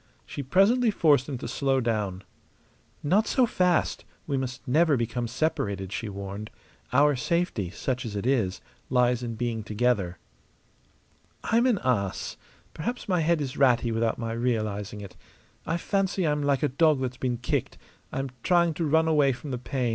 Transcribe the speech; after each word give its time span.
She 0.25 0.41
presently 0.41 0.89
forced 0.89 1.29
him 1.29 1.37
to 1.37 1.47
slow 1.47 1.79
down. 1.79 2.23
"Not 3.03 3.27
so 3.27 3.45
fast! 3.45 4.03
We 4.25 4.35
must 4.35 4.67
never 4.67 4.97
become 4.97 5.27
separated," 5.27 5.91
she 5.93 6.09
warned. 6.09 6.49
"Our 6.91 7.15
safety 7.15 7.69
such 7.69 8.03
as 8.03 8.15
it 8.15 8.25
is 8.25 8.61
lies 8.89 9.21
in 9.21 9.35
being 9.35 9.63
together." 9.63 10.17
"I'm 11.43 11.67
an 11.67 11.77
ass. 11.83 12.35
Perhaps 12.73 13.07
my 13.07 13.19
head 13.21 13.41
is 13.41 13.57
ratty 13.57 13.91
without 13.91 14.17
my 14.17 14.31
realizing 14.31 15.01
it. 15.01 15.15
I 15.67 15.77
fancy 15.77 16.25
I'm 16.25 16.41
like 16.41 16.63
a 16.63 16.67
dog 16.69 16.99
that's 16.99 17.17
been 17.17 17.37
kicked; 17.37 17.77
I'm 18.11 18.31
trying 18.41 18.73
to 18.73 18.85
run 18.87 19.07
away 19.07 19.33
from 19.33 19.51
the 19.51 19.59
pain. 19.59 19.89